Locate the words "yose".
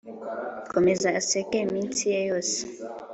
2.29-2.57